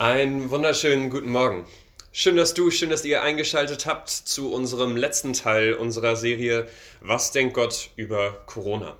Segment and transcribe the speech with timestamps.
[0.00, 1.66] Einen wunderschönen guten Morgen.
[2.10, 6.68] Schön, dass du, schön, dass ihr eingeschaltet habt zu unserem letzten Teil unserer Serie
[7.02, 8.96] Was denkt Gott über Corona?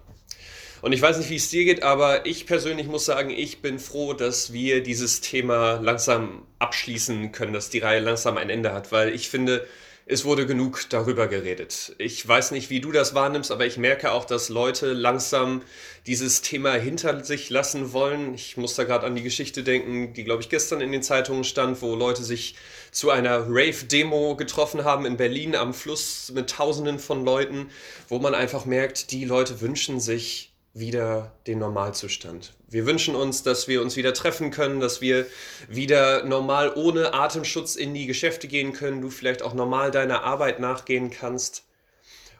[0.82, 3.79] Und ich weiß nicht, wie es dir geht, aber ich persönlich muss sagen, ich bin
[3.79, 8.93] froh, dass wir dieses Thema langsam abschließen können, dass die Reihe langsam ein Ende hat,
[8.93, 9.67] weil ich finde,
[10.11, 11.95] es wurde genug darüber geredet.
[11.98, 15.62] Ich weiß nicht, wie du das wahrnimmst, aber ich merke auch, dass Leute langsam
[16.04, 18.34] dieses Thema hinter sich lassen wollen.
[18.34, 21.44] Ich muss da gerade an die Geschichte denken, die, glaube ich, gestern in den Zeitungen
[21.44, 22.57] stand, wo Leute sich
[22.90, 27.71] zu einer Rave-Demo getroffen haben in Berlin am Fluss mit Tausenden von Leuten,
[28.08, 32.55] wo man einfach merkt, die Leute wünschen sich wieder den Normalzustand.
[32.69, 35.27] Wir wünschen uns, dass wir uns wieder treffen können, dass wir
[35.69, 40.60] wieder normal ohne Atemschutz in die Geschäfte gehen können, du vielleicht auch normal deiner Arbeit
[40.60, 41.64] nachgehen kannst.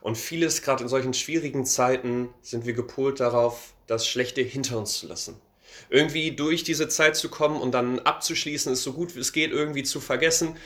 [0.01, 4.99] Und vieles, gerade in solchen schwierigen Zeiten, sind wir gepolt darauf, das Schlechte hinter uns
[4.99, 5.37] zu lassen.
[5.89, 9.51] Irgendwie durch diese Zeit zu kommen und dann abzuschließen, es so gut wie es geht
[9.51, 10.57] irgendwie zu vergessen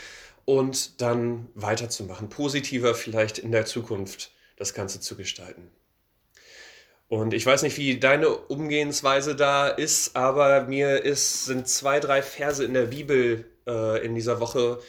[0.44, 5.70] und dann weiterzumachen, positiver vielleicht in der Zukunft das Ganze zu gestalten.
[7.08, 12.22] Und ich weiß nicht, wie deine Umgehensweise da ist, aber mir ist, sind zwei, drei
[12.22, 14.80] Verse in der Bibel äh, in dieser Woche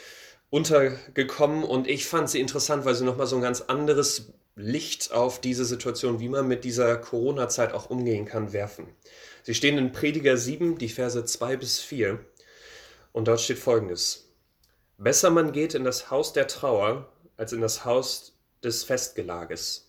[0.50, 5.42] untergekommen und ich fand sie interessant, weil sie nochmal so ein ganz anderes Licht auf
[5.42, 8.88] diese Situation, wie man mit dieser Corona-Zeit auch umgehen kann, werfen.
[9.44, 12.20] Sie stehen in Prediger 7, die Verse 2 bis 4
[13.12, 14.30] und dort steht folgendes.
[14.98, 19.85] Besser man geht in das Haus der Trauer als in das Haus des Festgelages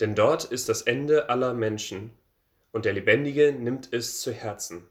[0.00, 2.10] denn dort ist das Ende aller Menschen,
[2.72, 4.86] und der Lebendige nimmt es zu Herzen.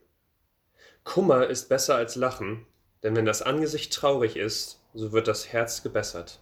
[1.04, 2.64] Kummer ist besser als Lachen,
[3.02, 6.40] denn wenn das Angesicht traurig ist, so wird das Herz gebessert.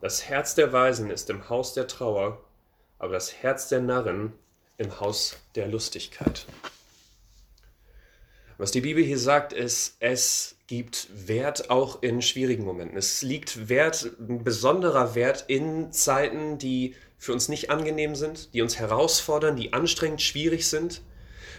[0.00, 2.42] Das Herz der Weisen ist im Haus der Trauer,
[2.98, 4.32] aber das Herz der Narren
[4.78, 6.46] im Haus der Lustigkeit.
[8.56, 12.96] Was die Bibel hier sagt, ist, es gibt Wert auch in schwierigen Momenten.
[12.96, 18.62] Es liegt Wert, ein besonderer Wert in Zeiten, die für uns nicht angenehm sind, die
[18.62, 21.02] uns herausfordern, die anstrengend schwierig sind.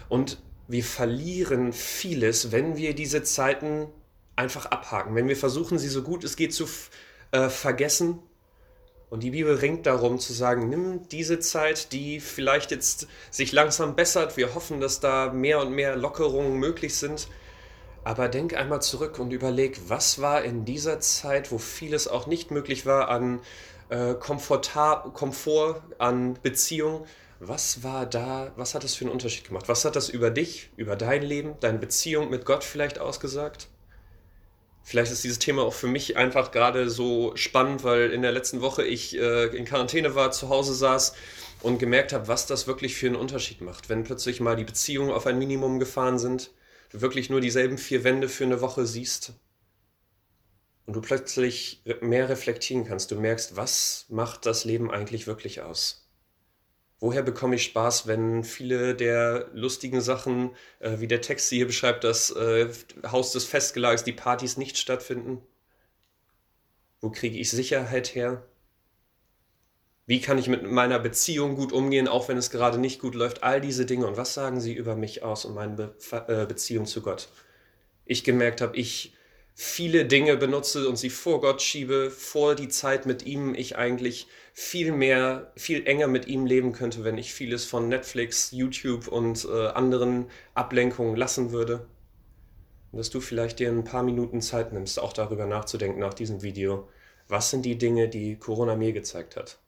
[0.10, 3.88] Und wir verlieren vieles, wenn wir diese Zeiten
[4.36, 6.68] einfach abhaken, wenn wir versuchen, sie so gut es geht zu
[7.30, 8.20] äh, vergessen.
[9.12, 13.96] Und die Bibel ringt darum zu sagen, nimm diese Zeit, die vielleicht jetzt sich langsam
[13.96, 14.38] bessert.
[14.38, 17.28] Wir hoffen, dass da mehr und mehr Lockerungen möglich sind.
[18.04, 22.50] Aber denk einmal zurück und überleg, was war in dieser Zeit, wo vieles auch nicht
[22.50, 23.42] möglich war an
[23.92, 27.06] äh, Komfort an Beziehung.
[27.40, 29.68] Was war da, was hat das für einen Unterschied gemacht?
[29.68, 33.68] Was hat das über dich, über dein Leben, deine Beziehung mit Gott vielleicht ausgesagt?
[34.84, 38.62] Vielleicht ist dieses Thema auch für mich einfach gerade so spannend, weil in der letzten
[38.62, 41.14] Woche ich äh, in Quarantäne war, zu Hause saß
[41.62, 45.12] und gemerkt habe, was das wirklich für einen Unterschied macht, wenn plötzlich mal die Beziehungen
[45.12, 46.52] auf ein Minimum gefahren sind,
[46.92, 49.34] du wirklich nur dieselben vier Wände für eine Woche siehst
[50.86, 53.12] und du plötzlich mehr reflektieren kannst.
[53.12, 56.02] Du merkst, was macht das Leben eigentlich wirklich aus?
[57.00, 62.04] Woher bekomme ich Spaß, wenn viele der lustigen Sachen, äh, wie der Text hier beschreibt,
[62.04, 62.70] das äh,
[63.12, 65.42] Haus des Festgelages, die Partys nicht stattfinden?
[67.00, 68.46] Wo kriege ich Sicherheit her?
[70.06, 73.42] Wie kann ich mit meiner Beziehung gut umgehen, auch wenn es gerade nicht gut läuft?
[73.42, 74.06] All diese Dinge.
[74.06, 75.96] Und was sagen sie über mich aus und meine Be
[76.28, 77.30] äh, Beziehung zu Gott?
[78.06, 79.16] Ich gemerkt habe, ich
[79.54, 84.28] viele Dinge benutze und sie vor Gott schiebe, vor die Zeit mit ihm, ich eigentlich
[84.54, 89.46] viel mehr, viel enger mit ihm leben könnte, wenn ich vieles von Netflix, YouTube und
[89.46, 91.88] äh, anderen Ablenkungen lassen würde.
[92.92, 96.42] Und dass du vielleicht dir ein paar Minuten Zeit nimmst, auch darüber nachzudenken nach diesem
[96.42, 96.90] Video.
[97.28, 99.60] Was sind die Dinge, die Corona mir gezeigt hat?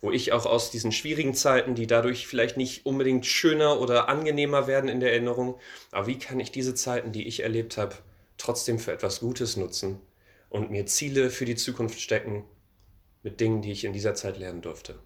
[0.00, 4.66] Wo ich auch aus diesen schwierigen Zeiten, die dadurch vielleicht nicht unbedingt schöner oder angenehmer
[4.66, 5.58] werden in der Erinnerung,
[5.90, 7.96] aber wie kann ich diese Zeiten, die ich erlebt habe,
[8.42, 10.00] trotzdem für etwas Gutes nutzen
[10.50, 12.44] und mir Ziele für die Zukunft stecken
[13.22, 14.98] mit Dingen, die ich in dieser Zeit lernen durfte.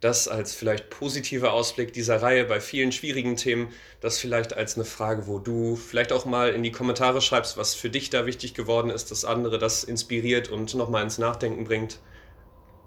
[0.00, 3.68] Das als vielleicht positiver Ausblick dieser Reihe bei vielen schwierigen Themen,
[4.00, 7.74] das vielleicht als eine Frage, wo du vielleicht auch mal in die Kommentare schreibst, was
[7.74, 12.00] für dich da wichtig geworden ist, dass andere das inspiriert und nochmal ins Nachdenken bringt.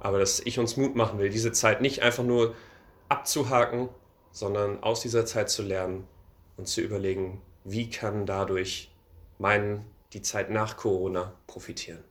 [0.02, 2.54] Aber dass ich uns Mut machen will, diese Zeit nicht einfach nur
[3.08, 3.88] abzuhaken,
[4.32, 6.06] sondern aus dieser Zeit zu lernen
[6.58, 8.92] und zu überlegen, wie kann dadurch
[9.38, 12.04] meinen, die Zeit nach Corona profitieren.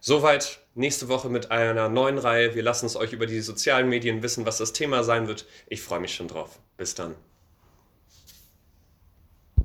[0.00, 2.54] Soweit nächste Woche mit einer neuen Reihe.
[2.54, 5.46] Wir lassen es euch über die sozialen Medien wissen, was das Thema sein wird.
[5.68, 6.58] Ich freue mich schon drauf.
[6.78, 7.14] Bis dann.